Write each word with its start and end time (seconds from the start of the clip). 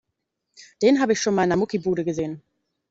Den 0.81 0.99
habe 0.99 1.13
ich 1.13 1.21
schon 1.21 1.35
mal 1.35 1.43
in 1.43 1.51
der 1.51 1.59
Muckibude 1.59 2.03
gesehen. 2.03 2.41